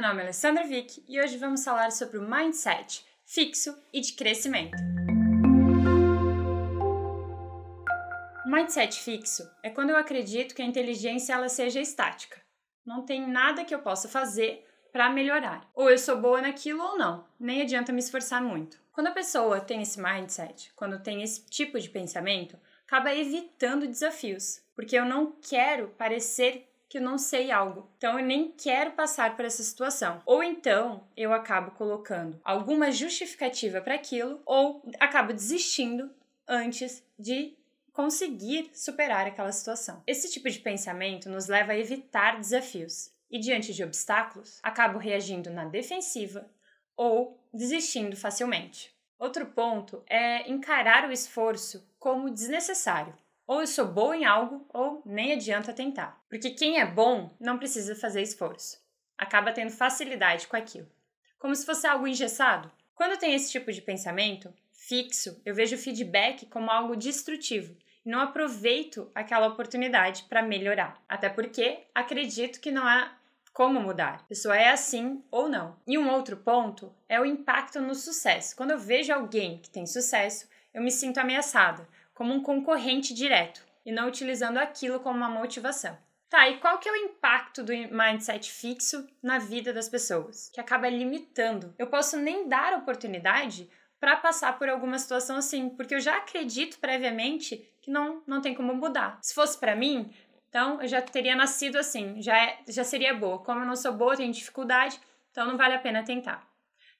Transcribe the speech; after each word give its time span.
Meu 0.00 0.08
nome 0.08 0.22
é 0.22 0.24
Alessandra 0.24 0.64
Vick 0.64 1.04
e 1.06 1.20
hoje 1.20 1.36
vamos 1.36 1.62
falar 1.62 1.92
sobre 1.92 2.16
o 2.16 2.22
mindset 2.22 3.04
fixo 3.22 3.76
e 3.92 4.00
de 4.00 4.14
crescimento. 4.14 4.74
Mindset 8.46 8.98
fixo 8.98 9.46
é 9.62 9.68
quando 9.68 9.90
eu 9.90 9.98
acredito 9.98 10.54
que 10.54 10.62
a 10.62 10.64
inteligência 10.64 11.34
ela 11.34 11.50
seja 11.50 11.82
estática. 11.82 12.40
Não 12.82 13.04
tem 13.04 13.28
nada 13.28 13.62
que 13.62 13.74
eu 13.74 13.80
possa 13.80 14.08
fazer 14.08 14.66
para 14.90 15.10
melhorar. 15.10 15.68
Ou 15.74 15.90
eu 15.90 15.98
sou 15.98 16.16
boa 16.16 16.40
naquilo 16.40 16.82
ou 16.82 16.96
não. 16.96 17.26
Nem 17.38 17.60
adianta 17.60 17.92
me 17.92 17.98
esforçar 17.98 18.40
muito. 18.40 18.80
Quando 18.92 19.08
a 19.08 19.12
pessoa 19.12 19.60
tem 19.60 19.82
esse 19.82 20.00
mindset, 20.00 20.72
quando 20.74 21.02
tem 21.02 21.22
esse 21.22 21.44
tipo 21.44 21.78
de 21.78 21.90
pensamento, 21.90 22.58
acaba 22.86 23.14
evitando 23.14 23.86
desafios, 23.86 24.62
porque 24.74 24.96
eu 24.96 25.04
não 25.04 25.32
quero 25.42 25.88
parecer 25.90 26.69
que 26.90 26.98
eu 26.98 27.02
não 27.02 27.16
sei 27.16 27.52
algo. 27.52 27.88
Então 27.96 28.18
eu 28.18 28.26
nem 28.26 28.50
quero 28.50 28.90
passar 28.90 29.36
por 29.36 29.44
essa 29.44 29.62
situação. 29.62 30.20
Ou 30.26 30.42
então 30.42 31.06
eu 31.16 31.32
acabo 31.32 31.70
colocando 31.70 32.40
alguma 32.44 32.90
justificativa 32.90 33.80
para 33.80 33.94
aquilo 33.94 34.42
ou 34.44 34.82
acabo 34.98 35.32
desistindo 35.32 36.10
antes 36.48 37.02
de 37.16 37.56
conseguir 37.92 38.70
superar 38.74 39.26
aquela 39.26 39.52
situação. 39.52 40.02
Esse 40.04 40.28
tipo 40.30 40.50
de 40.50 40.58
pensamento 40.58 41.30
nos 41.30 41.46
leva 41.46 41.72
a 41.72 41.78
evitar 41.78 42.38
desafios 42.38 43.12
e 43.30 43.38
diante 43.38 43.72
de 43.72 43.84
obstáculos, 43.84 44.58
acabo 44.60 44.98
reagindo 44.98 45.48
na 45.48 45.64
defensiva 45.64 46.50
ou 46.96 47.40
desistindo 47.54 48.16
facilmente. 48.16 48.92
Outro 49.16 49.46
ponto 49.46 50.02
é 50.08 50.50
encarar 50.50 51.08
o 51.08 51.12
esforço 51.12 51.86
como 52.00 52.30
desnecessário. 52.30 53.14
Ou 53.50 53.62
eu 53.62 53.66
sou 53.66 53.84
boa 53.84 54.16
em 54.16 54.24
algo, 54.24 54.64
ou 54.72 55.02
nem 55.04 55.32
adianta 55.32 55.72
tentar. 55.72 56.22
Porque 56.28 56.50
quem 56.50 56.78
é 56.78 56.86
bom 56.86 57.34
não 57.40 57.58
precisa 57.58 57.96
fazer 57.96 58.22
esforço. 58.22 58.80
Acaba 59.18 59.50
tendo 59.50 59.72
facilidade 59.72 60.46
com 60.46 60.54
aquilo. 60.54 60.86
Como 61.36 61.52
se 61.56 61.66
fosse 61.66 61.84
algo 61.84 62.06
engessado. 62.06 62.70
Quando 62.94 63.18
tem 63.18 63.34
esse 63.34 63.50
tipo 63.50 63.72
de 63.72 63.82
pensamento 63.82 64.54
fixo, 64.72 65.42
eu 65.44 65.52
vejo 65.52 65.74
o 65.74 65.78
feedback 65.80 66.46
como 66.46 66.70
algo 66.70 66.94
destrutivo 66.94 67.76
e 68.06 68.08
não 68.08 68.20
aproveito 68.20 69.10
aquela 69.16 69.48
oportunidade 69.48 70.26
para 70.28 70.44
melhorar. 70.44 71.02
Até 71.08 71.28
porque 71.28 71.80
acredito 71.92 72.60
que 72.60 72.70
não 72.70 72.86
há 72.86 73.12
como 73.52 73.80
mudar. 73.80 74.20
A 74.20 74.28
pessoa 74.28 74.56
é 74.56 74.70
assim 74.70 75.24
ou 75.28 75.48
não. 75.48 75.76
E 75.88 75.98
um 75.98 76.08
outro 76.08 76.36
ponto 76.36 76.94
é 77.08 77.20
o 77.20 77.26
impacto 77.26 77.80
no 77.80 77.96
sucesso. 77.96 78.54
Quando 78.54 78.70
eu 78.70 78.78
vejo 78.78 79.12
alguém 79.12 79.58
que 79.58 79.70
tem 79.70 79.88
sucesso, 79.88 80.48
eu 80.72 80.80
me 80.80 80.92
sinto 80.92 81.18
ameaçada, 81.18 81.88
como 82.20 82.34
um 82.34 82.42
concorrente 82.42 83.14
direto, 83.14 83.64
e 83.82 83.90
não 83.90 84.06
utilizando 84.06 84.58
aquilo 84.58 85.00
como 85.00 85.16
uma 85.16 85.30
motivação. 85.30 85.96
Tá, 86.28 86.46
e 86.50 86.58
qual 86.58 86.78
que 86.78 86.86
é 86.86 86.92
o 86.92 86.96
impacto 86.96 87.62
do 87.62 87.72
mindset 87.72 88.52
fixo 88.52 89.08
na 89.22 89.38
vida 89.38 89.72
das 89.72 89.88
pessoas? 89.88 90.50
Que 90.52 90.60
acaba 90.60 90.90
limitando. 90.90 91.74
Eu 91.78 91.86
posso 91.86 92.18
nem 92.18 92.46
dar 92.46 92.74
oportunidade 92.74 93.70
para 93.98 94.18
passar 94.18 94.58
por 94.58 94.68
alguma 94.68 94.98
situação 94.98 95.36
assim, 95.36 95.70
porque 95.70 95.94
eu 95.94 96.00
já 96.00 96.18
acredito 96.18 96.78
previamente 96.78 97.66
que 97.80 97.90
não, 97.90 98.22
não 98.26 98.42
tem 98.42 98.54
como 98.54 98.74
mudar. 98.74 99.18
Se 99.22 99.32
fosse 99.32 99.58
para 99.58 99.74
mim, 99.74 100.12
então, 100.50 100.78
eu 100.82 100.88
já 100.88 101.00
teria 101.00 101.34
nascido 101.34 101.78
assim, 101.78 102.20
já, 102.20 102.36
é, 102.36 102.58
já 102.68 102.84
seria 102.84 103.14
boa. 103.14 103.38
Como 103.38 103.60
eu 103.60 103.66
não 103.66 103.76
sou 103.76 103.94
boa, 103.94 104.14
tenho 104.14 104.30
dificuldade, 104.30 105.00
então 105.30 105.46
não 105.46 105.56
vale 105.56 105.74
a 105.74 105.78
pena 105.78 106.04
tentar. 106.04 106.46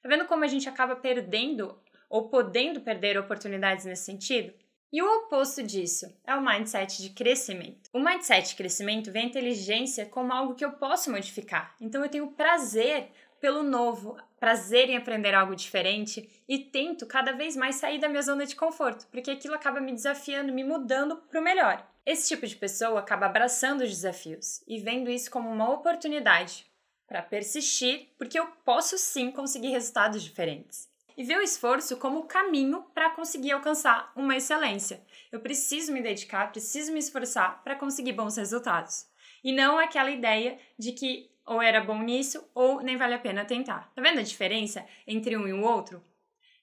Tá 0.02 0.08
vendo 0.08 0.24
como 0.24 0.44
a 0.44 0.48
gente 0.48 0.66
acaba 0.66 0.96
perdendo 0.96 1.78
ou 2.08 2.30
podendo 2.30 2.80
perder 2.80 3.18
oportunidades 3.18 3.84
nesse 3.84 4.04
sentido? 4.06 4.54
E 4.92 5.00
o 5.00 5.18
oposto 5.18 5.62
disso 5.62 6.12
é 6.26 6.34
o 6.34 6.44
mindset 6.44 7.00
de 7.00 7.10
crescimento. 7.10 7.88
O 7.92 8.00
mindset 8.00 8.48
de 8.48 8.56
crescimento 8.56 9.12
vê 9.12 9.20
a 9.20 9.24
inteligência 9.24 10.04
como 10.04 10.32
algo 10.32 10.56
que 10.56 10.64
eu 10.64 10.72
posso 10.72 11.12
modificar. 11.12 11.76
Então 11.80 12.02
eu 12.02 12.10
tenho 12.10 12.32
prazer 12.32 13.08
pelo 13.40 13.62
novo, 13.62 14.16
prazer 14.40 14.90
em 14.90 14.96
aprender 14.96 15.32
algo 15.32 15.54
diferente 15.54 16.28
e 16.48 16.58
tento 16.58 17.06
cada 17.06 17.32
vez 17.32 17.54
mais 17.54 17.76
sair 17.76 18.00
da 18.00 18.08
minha 18.08 18.20
zona 18.20 18.44
de 18.44 18.56
conforto, 18.56 19.06
porque 19.12 19.30
aquilo 19.30 19.54
acaba 19.54 19.80
me 19.80 19.92
desafiando, 19.92 20.52
me 20.52 20.64
mudando 20.64 21.16
para 21.16 21.40
o 21.40 21.44
melhor. 21.44 21.86
Esse 22.04 22.26
tipo 22.26 22.44
de 22.44 22.56
pessoa 22.56 22.98
acaba 22.98 23.26
abraçando 23.26 23.82
os 23.82 23.90
desafios 23.90 24.60
e 24.66 24.80
vendo 24.80 25.08
isso 25.08 25.30
como 25.30 25.48
uma 25.48 25.70
oportunidade 25.72 26.66
para 27.06 27.22
persistir, 27.22 28.08
porque 28.18 28.38
eu 28.38 28.46
posso 28.64 28.98
sim 28.98 29.30
conseguir 29.30 29.68
resultados 29.68 30.22
diferentes. 30.22 30.89
E 31.16 31.24
vê 31.24 31.36
o 31.36 31.42
esforço 31.42 31.96
como 31.96 32.26
caminho 32.26 32.82
para 32.94 33.10
conseguir 33.10 33.52
alcançar 33.52 34.12
uma 34.14 34.36
excelência. 34.36 35.02
Eu 35.30 35.40
preciso 35.40 35.92
me 35.92 36.02
dedicar, 36.02 36.50
preciso 36.50 36.92
me 36.92 36.98
esforçar 36.98 37.62
para 37.62 37.76
conseguir 37.76 38.12
bons 38.12 38.36
resultados. 38.36 39.06
E 39.42 39.52
não 39.52 39.78
aquela 39.78 40.10
ideia 40.10 40.58
de 40.78 40.92
que 40.92 41.30
ou 41.46 41.60
era 41.60 41.80
bom 41.80 42.00
nisso 42.02 42.48
ou 42.54 42.80
nem 42.80 42.96
vale 42.96 43.14
a 43.14 43.18
pena 43.18 43.44
tentar. 43.44 43.90
Tá 43.94 44.00
vendo 44.00 44.20
a 44.20 44.22
diferença 44.22 44.86
entre 45.06 45.36
um 45.36 45.48
e 45.48 45.52
o 45.52 45.62
outro? 45.62 46.02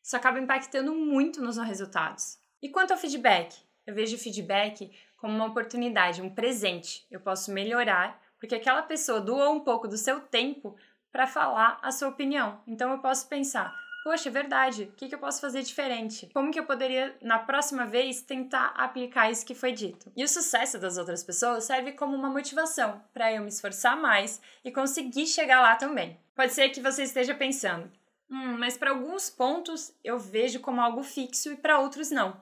Isso 0.02 0.16
acaba 0.16 0.40
impactando 0.40 0.94
muito 0.96 1.42
nos 1.42 1.58
resultados. 1.58 2.40
E 2.62 2.70
quanto 2.70 2.92
ao 2.92 2.98
feedback? 2.98 3.56
Eu 3.86 3.94
vejo 3.94 4.16
o 4.16 4.20
feedback 4.20 4.90
como 5.18 5.36
uma 5.36 5.48
oportunidade, 5.48 6.22
um 6.22 6.30
presente. 6.30 7.06
Eu 7.12 7.20
posso 7.20 7.52
melhorar, 7.52 8.22
porque 8.40 8.56
aquela 8.56 8.82
pessoa 8.82 9.20
doou 9.20 9.54
um 9.54 9.60
pouco 9.60 9.88
do 9.88 9.98
seu 9.98 10.22
tempo 10.22 10.78
para 11.12 11.28
falar 11.28 11.80
a 11.82 11.92
sua 11.92 12.10
opinião. 12.10 12.62
Então 12.66 12.92
eu 12.92 13.00
posso 13.00 13.28
pensar, 13.28 13.78
poxa, 14.08 14.30
é 14.30 14.32
verdade, 14.32 14.84
o 14.84 14.92
que, 14.94 15.10
que 15.10 15.16
eu 15.16 15.20
posso 15.20 15.42
fazer 15.42 15.62
diferente? 15.64 16.30
Como 16.34 16.50
que 16.50 16.58
eu 16.58 16.66
poderia, 16.66 17.14
na 17.22 17.40
próxima 17.40 17.86
vez, 17.86 18.22
tentar 18.22 18.68
aplicar 18.68 19.30
isso 19.30 19.46
que 19.46 19.54
foi 19.54 19.74
dito? 19.74 20.10
E 20.16 20.24
o 20.24 20.30
sucesso 20.30 20.80
das 20.80 20.98
outras 20.98 21.26
pessoas 21.26 21.66
serve 21.66 21.92
como 21.92 22.16
uma 22.16 22.30
motivação 22.30 23.04
para 23.14 23.34
eu 23.34 23.42
me 23.42 23.50
esforçar 23.50 23.98
mais 23.98 24.40
e 24.64 24.72
conseguir 24.72 25.28
chegar 25.28 25.60
lá 25.60 25.76
também. 25.76 26.18
Pode 26.34 26.54
ser 26.54 26.70
que 26.70 26.80
você 26.80 27.04
esteja 27.04 27.36
pensando, 27.36 27.92
hum, 28.32 28.56
mas 28.58 28.78
para 28.78 28.92
alguns 28.92 29.30
pontos 29.30 29.94
eu 30.02 30.18
vejo 30.18 30.62
como 30.62 30.80
algo 30.80 31.04
fixo 31.04 31.52
e 31.52 31.58
para 31.58 31.80
outros 31.80 32.10
não. 32.10 32.40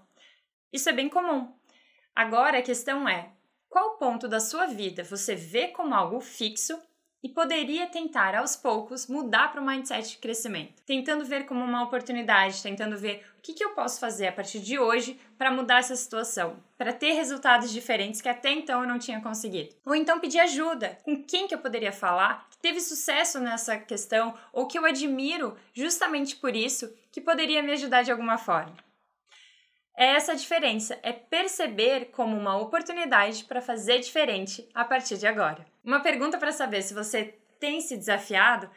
Isso 0.71 0.87
é 0.87 0.93
bem 0.93 1.09
comum. 1.09 1.51
Agora 2.15 2.59
a 2.59 2.61
questão 2.61 3.09
é: 3.09 3.31
qual 3.67 3.97
ponto 3.97 4.27
da 4.27 4.39
sua 4.39 4.67
vida 4.67 5.03
você 5.03 5.33
vê 5.33 5.69
como 5.69 5.95
algo 5.95 6.21
fixo 6.21 6.79
e 7.23 7.29
poderia 7.29 7.87
tentar 7.87 8.35
aos 8.35 8.55
poucos 8.55 9.07
mudar 9.07 9.51
para 9.51 9.61
o 9.61 9.65
mindset 9.65 10.11
de 10.11 10.17
crescimento, 10.17 10.81
tentando 10.85 11.25
ver 11.25 11.45
como 11.45 11.63
uma 11.63 11.83
oportunidade, 11.83 12.61
tentando 12.61 12.97
ver 12.97 13.25
o 13.37 13.41
que, 13.41 13.53
que 13.53 13.63
eu 13.63 13.71
posso 13.71 13.99
fazer 13.99 14.27
a 14.27 14.31
partir 14.31 14.59
de 14.59 14.77
hoje 14.77 15.19
para 15.37 15.51
mudar 15.51 15.79
essa 15.79 15.95
situação, 15.95 16.57
para 16.77 16.93
ter 16.93 17.13
resultados 17.13 17.71
diferentes 17.71 18.21
que 18.21 18.29
até 18.29 18.51
então 18.51 18.81
eu 18.81 18.87
não 18.87 18.99
tinha 18.99 19.21
conseguido. 19.21 19.75
Ou 19.85 19.95
então 19.95 20.19
pedir 20.19 20.39
ajuda, 20.39 20.97
com 21.03 21.23
quem 21.23 21.47
que 21.47 21.55
eu 21.55 21.59
poderia 21.59 21.91
falar 21.91 22.47
que 22.49 22.57
teve 22.57 22.79
sucesso 22.79 23.39
nessa 23.39 23.77
questão 23.77 24.33
ou 24.53 24.67
que 24.67 24.77
eu 24.77 24.85
admiro 24.85 25.57
justamente 25.73 26.35
por 26.35 26.55
isso, 26.55 26.93
que 27.11 27.21
poderia 27.21 27.63
me 27.63 27.71
ajudar 27.71 28.03
de 28.03 28.11
alguma 28.11 28.37
forma. 28.37 28.84
É 29.97 30.07
essa 30.07 30.33
a 30.33 30.35
diferença, 30.35 30.99
é 31.01 31.13
perceber 31.13 32.11
como 32.11 32.37
uma 32.37 32.57
oportunidade 32.57 33.45
para 33.45 33.61
fazer 33.61 33.99
diferente 33.99 34.67
a 34.73 34.83
partir 34.83 35.17
de 35.17 35.25
agora. 35.25 35.65
Uma 35.83 36.01
pergunta 36.01 36.37
para 36.37 36.51
saber 36.51 36.81
se 36.81 36.93
você 36.93 37.37
tem 37.59 37.79
se 37.79 37.95
desafiado 37.95 38.69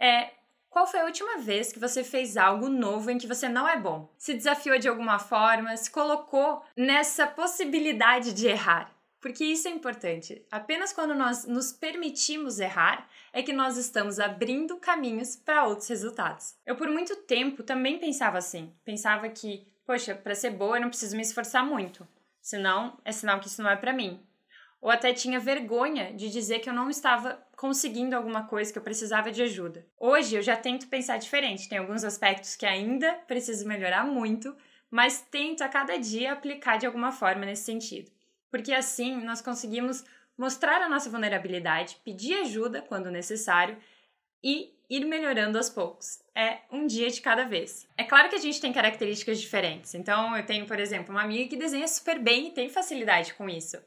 é 0.00 0.30
qual 0.70 0.86
foi 0.86 1.00
a 1.00 1.04
última 1.04 1.36
vez 1.36 1.70
que 1.70 1.78
você 1.78 2.02
fez 2.02 2.38
algo 2.38 2.70
novo 2.70 3.10
em 3.10 3.18
que 3.18 3.26
você 3.26 3.46
não 3.46 3.68
é 3.68 3.78
bom? 3.78 4.10
Se 4.16 4.32
desafiou 4.32 4.78
de 4.78 4.88
alguma 4.88 5.18
forma, 5.18 5.76
se 5.76 5.90
colocou 5.90 6.62
nessa 6.74 7.26
possibilidade 7.26 8.32
de 8.32 8.46
errar? 8.46 8.90
Porque 9.20 9.44
isso 9.44 9.68
é 9.68 9.70
importante. 9.70 10.44
Apenas 10.50 10.92
quando 10.92 11.14
nós 11.14 11.44
nos 11.44 11.72
permitimos 11.72 12.58
errar 12.58 13.06
é 13.32 13.42
que 13.42 13.52
nós 13.52 13.76
estamos 13.76 14.18
abrindo 14.18 14.78
caminhos 14.78 15.36
para 15.36 15.64
outros 15.66 15.88
resultados. 15.88 16.56
Eu, 16.66 16.74
por 16.74 16.88
muito 16.88 17.14
tempo, 17.16 17.62
também 17.62 17.98
pensava 17.98 18.38
assim. 18.38 18.74
Pensava 18.82 19.28
que 19.28 19.70
poxa, 19.86 20.14
para 20.14 20.34
ser 20.34 20.50
boa 20.50 20.76
eu 20.76 20.80
não 20.80 20.88
preciso 20.88 21.16
me 21.16 21.22
esforçar 21.22 21.64
muito, 21.64 22.06
senão 22.40 22.98
é 23.04 23.12
sinal 23.12 23.40
que 23.40 23.46
isso 23.46 23.62
não 23.62 23.70
é 23.70 23.76
para 23.76 23.92
mim. 23.92 24.20
Ou 24.80 24.90
até 24.90 25.12
tinha 25.12 25.38
vergonha 25.38 26.12
de 26.12 26.28
dizer 26.28 26.58
que 26.58 26.68
eu 26.68 26.74
não 26.74 26.90
estava 26.90 27.40
conseguindo 27.56 28.16
alguma 28.16 28.44
coisa, 28.48 28.72
que 28.72 28.78
eu 28.78 28.82
precisava 28.82 29.30
de 29.30 29.42
ajuda. 29.42 29.86
Hoje 29.96 30.34
eu 30.34 30.42
já 30.42 30.56
tento 30.56 30.88
pensar 30.88 31.18
diferente, 31.18 31.68
tem 31.68 31.78
alguns 31.78 32.02
aspectos 32.02 32.56
que 32.56 32.66
ainda 32.66 33.12
preciso 33.28 33.66
melhorar 33.66 34.04
muito, 34.04 34.56
mas 34.90 35.20
tento 35.30 35.62
a 35.62 35.68
cada 35.68 35.96
dia 35.96 36.32
aplicar 36.32 36.78
de 36.78 36.86
alguma 36.86 37.12
forma 37.12 37.46
nesse 37.46 37.62
sentido. 37.62 38.10
Porque 38.50 38.72
assim 38.72 39.22
nós 39.22 39.40
conseguimos 39.40 40.04
mostrar 40.36 40.82
a 40.82 40.88
nossa 40.88 41.08
vulnerabilidade, 41.08 42.00
pedir 42.04 42.34
ajuda 42.40 42.82
quando 42.82 43.10
necessário 43.10 43.76
e 44.42 44.74
ir 44.88 45.04
melhorando 45.06 45.56
aos 45.56 45.70
poucos. 45.70 46.22
É 46.34 46.58
um 46.70 46.86
dia 46.86 47.10
de 47.10 47.20
cada 47.20 47.44
vez. 47.44 47.88
É 47.96 48.04
claro 48.04 48.28
que 48.28 48.36
a 48.36 48.40
gente 48.40 48.60
tem 48.60 48.72
características 48.72 49.40
diferentes. 49.40 49.94
Então, 49.94 50.36
eu 50.36 50.44
tenho, 50.44 50.66
por 50.66 50.78
exemplo, 50.78 51.14
uma 51.14 51.22
amiga 51.22 51.48
que 51.48 51.56
desenha 51.56 51.88
super 51.88 52.18
bem 52.18 52.48
e 52.48 52.50
tem 52.50 52.68
facilidade 52.68 53.34
com 53.34 53.48
isso. 53.48 53.78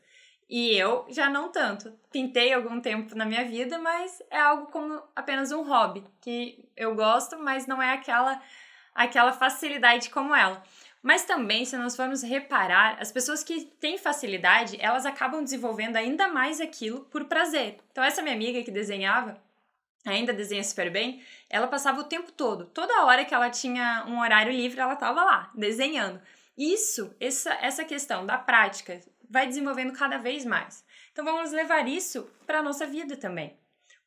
E 0.50 0.76
eu 0.76 1.06
já 1.10 1.30
não 1.30 1.50
tanto. 1.50 1.92
Pintei 2.12 2.54
algum 2.54 2.80
tempo 2.80 3.16
na 3.16 3.26
minha 3.26 3.44
vida, 3.46 3.78
mas 3.80 4.22
é 4.30 4.40
algo 4.40 4.68
como 4.68 5.02
apenas 5.16 5.52
um 5.52 5.64
hobby, 5.64 6.04
que 6.22 6.64
eu 6.78 6.96
gosto, 6.96 7.38
mas 7.38 7.68
não 7.68 7.82
é 7.82 7.94
aquela 7.94 8.42
aquela 8.96 9.34
facilidade 9.34 10.10
como 10.10 10.34
ela. 10.34 10.64
Mas 11.04 11.24
também, 11.24 11.66
se 11.66 11.78
nós 11.78 11.96
formos 11.96 12.24
reparar, 12.24 12.98
as 13.00 13.12
pessoas 13.12 13.44
que 13.44 13.66
têm 13.80 13.98
facilidade, 13.98 14.78
elas 14.80 15.06
acabam 15.06 15.44
desenvolvendo 15.44 15.98
ainda 15.98 16.28
mais 16.28 16.60
aquilo 16.60 17.02
por 17.12 17.26
prazer. 17.26 17.78
Então, 17.92 18.04
essa 18.04 18.24
minha 18.24 18.34
amiga 18.34 18.64
que 18.64 18.72
desenhava, 18.72 19.40
ainda 20.06 20.32
desenha 20.32 20.64
super 20.64 20.92
bem, 20.92 21.22
ela 21.50 21.68
passava 21.68 22.00
o 22.00 22.06
tempo 22.06 22.32
todo, 22.32 22.66
toda 22.66 23.04
hora 23.06 23.26
que 23.26 23.34
ela 23.34 23.50
tinha 23.50 24.06
um 24.08 24.20
horário 24.20 24.52
livre, 24.52 24.80
ela 24.80 24.94
estava 24.94 25.24
lá, 25.24 25.52
desenhando. 25.56 26.22
Isso, 26.58 27.14
essa, 27.20 27.54
essa 27.56 27.84
questão 27.84 28.26
da 28.26 28.38
prática, 28.38 29.02
vai 29.30 29.48
desenvolvendo 29.48 29.94
cada 29.94 30.18
vez 30.18 30.46
mais. 30.46 30.86
Então 31.12 31.26
vamos 31.26 31.52
levar 31.52 31.88
isso 31.88 32.30
para 32.46 32.60
a 32.60 32.64
nossa 32.64 32.86
vida 32.86 33.18
também. 33.18 33.58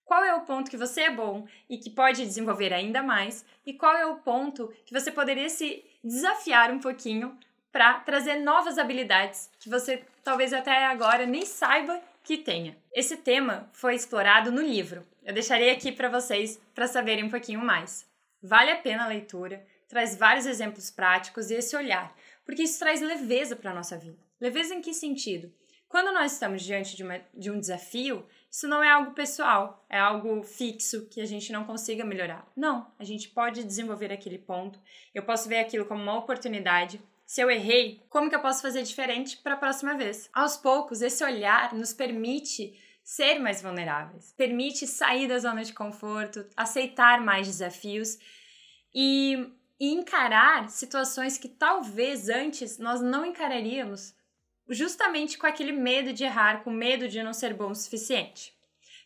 Qual 0.05 0.25
é 0.25 0.35
o 0.35 0.41
ponto 0.41 0.71
que 0.71 0.77
você 0.77 1.03
é 1.03 1.11
bom 1.11 1.47
e 1.69 1.77
que 1.77 1.91
pode 1.91 2.25
desenvolver 2.25 2.73
ainda 2.73 3.03
mais? 3.03 3.45
E 3.67 3.75
qual 3.75 3.95
é 3.95 4.07
o 4.07 4.17
ponto 4.17 4.73
que 4.87 4.95
você 4.95 5.11
poderia 5.11 5.51
se 5.51 5.85
desafiar 6.03 6.71
um 6.71 6.79
pouquinho 6.79 7.39
para 7.71 8.01
trazer 8.01 8.37
novas 8.37 8.79
habilidades 8.79 9.51
que 9.61 9.69
você 9.69 10.03
talvez 10.25 10.55
até 10.55 10.87
agora 10.87 11.27
nem 11.27 11.45
saiba 11.45 12.01
que 12.29 12.37
tenha? 12.37 12.77
Esse 12.93 13.17
tema 13.17 13.71
foi 13.73 13.95
explorado 13.95 14.53
no 14.53 14.61
livro. 14.61 15.03
Eu 15.25 15.33
deixarei 15.33 15.71
aqui 15.71 15.91
para 15.91 16.11
vocês 16.11 16.61
para 16.75 16.87
saberem 16.87 17.25
um 17.25 17.31
pouquinho 17.31 17.65
mais. 17.65 18.07
Vale 18.43 18.71
a 18.71 18.77
pena 18.77 19.05
a 19.05 19.09
leitura, 19.09 19.67
traz 19.89 20.15
vários 20.15 20.45
exemplos 20.45 20.91
práticos 20.91 21.51
e 21.51 21.55
esse 21.55 21.75
olhar, 21.75 22.15
porque 22.45 22.65
isso 22.65 22.79
traz 22.79 23.01
leveza 23.01 23.57
para 23.57 23.71
a 23.71 23.75
nossa 23.75 23.97
vida. 23.97 24.19
Leveza 24.39 24.75
em 24.75 24.83
que 24.83 24.93
sentido? 24.93 25.51
Quando 25.89 26.13
nós 26.13 26.33
estamos 26.33 26.63
diante 26.63 26.95
de, 26.95 27.03
uma, 27.03 27.19
de 27.33 27.51
um 27.51 27.59
desafio, 27.59 28.27
isso 28.51 28.69
não 28.69 28.85
é 28.85 28.91
algo 28.91 29.13
pessoal, 29.13 29.87
é 29.89 29.99
algo 29.99 30.43
fixo 30.43 31.09
que 31.09 31.23
a 31.23 31.27
gente 31.27 31.51
não 31.51 31.65
consiga 31.65 32.05
melhorar. 32.05 32.47
Não, 32.55 32.93
a 32.99 33.05
gente 33.05 33.31
pode 33.31 33.65
desenvolver 33.65 34.13
aquele 34.13 34.37
ponto, 34.37 34.79
eu 35.15 35.23
posso 35.23 35.49
ver 35.49 35.61
aquilo 35.61 35.87
como 35.87 36.03
uma 36.03 36.19
oportunidade. 36.19 37.01
Se 37.29 37.43
eu 37.43 37.51
errei, 37.51 38.03
como 38.09 38.31
que 38.31 38.35
eu 38.35 38.41
posso 38.41 38.63
fazer 38.63 38.83
diferente 38.83 39.37
para 39.37 39.53
a 39.53 39.59
próxima 39.59 39.95
vez? 39.95 40.31
Aos 40.33 40.57
poucos, 40.57 41.03
esse 41.03 41.23
olhar 41.23 41.75
nos 41.75 41.93
permite 41.93 42.73
ser 43.05 43.39
mais 43.39 43.61
vulneráveis, 43.61 44.33
permite 44.33 44.87
sair 44.87 45.29
da 45.29 45.39
zona 45.39 45.63
de 45.63 45.75
conforto, 45.75 46.47
aceitar 46.57 47.21
mais 47.21 47.47
desafios 47.47 48.17
e, 48.95 49.47
e 49.79 49.93
encarar 49.93 50.71
situações 50.71 51.37
que 51.37 51.51
talvez 51.51 52.31
antes 52.31 52.79
nós 52.79 53.03
não 53.03 53.27
encararíamos 53.27 54.15
justamente 54.71 55.37
com 55.37 55.47
aquele 55.47 55.73
medo 55.73 56.15
de 56.15 56.25
errar, 56.25 56.65
com 56.65 56.71
medo 56.71 57.07
de 57.09 57.23
não 57.23 57.35
ser 57.35 57.53
bom 57.53 57.73
o 57.73 57.75
suficiente. 57.75 58.55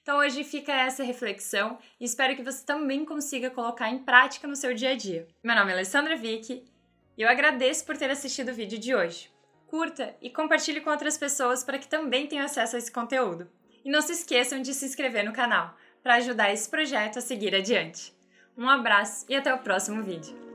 Então 0.00 0.18
hoje 0.18 0.44
fica 0.44 0.72
essa 0.72 1.02
reflexão 1.02 1.76
e 1.98 2.04
espero 2.04 2.36
que 2.36 2.42
você 2.44 2.64
também 2.64 3.04
consiga 3.04 3.50
colocar 3.50 3.90
em 3.90 3.98
prática 3.98 4.46
no 4.46 4.54
seu 4.54 4.72
dia 4.74 4.90
a 4.90 4.96
dia. 4.96 5.26
Meu 5.42 5.56
nome 5.56 5.72
é 5.72 5.74
Alessandra 5.74 6.16
Vick 6.16 6.70
eu 7.20 7.28
agradeço 7.28 7.84
por 7.84 7.96
ter 7.96 8.10
assistido 8.10 8.50
o 8.50 8.54
vídeo 8.54 8.78
de 8.78 8.94
hoje. 8.94 9.30
Curta 9.66 10.14
e 10.20 10.30
compartilhe 10.30 10.80
com 10.80 10.90
outras 10.90 11.18
pessoas 11.18 11.64
para 11.64 11.78
que 11.78 11.88
também 11.88 12.26
tenham 12.26 12.44
acesso 12.44 12.76
a 12.76 12.78
esse 12.78 12.90
conteúdo. 12.90 13.50
E 13.84 13.90
não 13.90 14.00
se 14.00 14.12
esqueçam 14.12 14.62
de 14.62 14.72
se 14.72 14.84
inscrever 14.84 15.24
no 15.24 15.32
canal 15.32 15.76
para 16.02 16.16
ajudar 16.16 16.52
esse 16.52 16.68
projeto 16.68 17.18
a 17.18 17.22
seguir 17.22 17.54
adiante. 17.54 18.14
Um 18.56 18.68
abraço 18.68 19.24
e 19.28 19.34
até 19.34 19.52
o 19.52 19.58
próximo 19.58 20.02
vídeo. 20.02 20.51